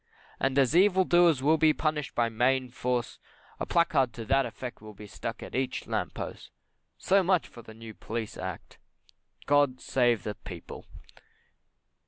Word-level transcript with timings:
And 0.39 0.57
as 0.57 0.75
evil 0.75 1.05
doers 1.05 1.43
will 1.43 1.59
be 1.59 1.73
punished 1.73 2.15
by 2.15 2.27
Mayne 2.27 2.71
force, 2.71 3.19
a 3.59 3.67
placard 3.67 4.13
to 4.13 4.25
that 4.25 4.47
effect 4.47 4.81
will 4.81 4.95
be 4.95 5.05
stuck 5.05 5.43
on 5.43 5.53
each 5.55 5.85
lamp 5.85 6.15
post. 6.15 6.49
So 6.97 7.21
much 7.21 7.47
for 7.47 7.61
the 7.61 7.75
New 7.75 7.93
Police 7.93 8.35
Act. 8.35 8.79
God 9.45 9.79
save 9.79 10.23
the 10.23 10.33
People! 10.33 10.87